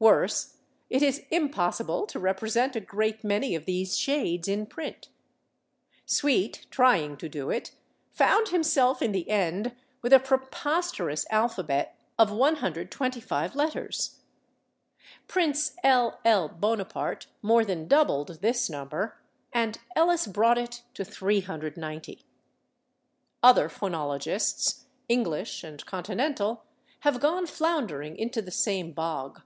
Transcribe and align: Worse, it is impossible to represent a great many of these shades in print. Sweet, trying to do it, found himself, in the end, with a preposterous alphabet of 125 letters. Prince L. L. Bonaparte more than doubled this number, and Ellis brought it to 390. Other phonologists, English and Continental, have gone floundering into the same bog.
Worse, 0.00 0.58
it 0.88 1.02
is 1.02 1.24
impossible 1.28 2.06
to 2.06 2.20
represent 2.20 2.76
a 2.76 2.80
great 2.80 3.24
many 3.24 3.56
of 3.56 3.64
these 3.64 3.98
shades 3.98 4.46
in 4.46 4.64
print. 4.64 5.08
Sweet, 6.06 6.66
trying 6.70 7.16
to 7.16 7.28
do 7.28 7.50
it, 7.50 7.72
found 8.12 8.50
himself, 8.50 9.02
in 9.02 9.10
the 9.10 9.28
end, 9.28 9.74
with 10.00 10.12
a 10.12 10.20
preposterous 10.20 11.26
alphabet 11.30 11.98
of 12.16 12.30
125 12.30 13.56
letters. 13.56 14.20
Prince 15.26 15.74
L. 15.82 16.20
L. 16.24 16.48
Bonaparte 16.48 17.26
more 17.42 17.64
than 17.64 17.88
doubled 17.88 18.38
this 18.40 18.70
number, 18.70 19.18
and 19.52 19.80
Ellis 19.96 20.28
brought 20.28 20.58
it 20.58 20.84
to 20.94 21.04
390. 21.04 22.24
Other 23.42 23.68
phonologists, 23.68 24.84
English 25.08 25.64
and 25.64 25.84
Continental, 25.86 26.62
have 27.00 27.18
gone 27.18 27.46
floundering 27.48 28.16
into 28.16 28.40
the 28.40 28.52
same 28.52 28.92
bog. 28.92 29.42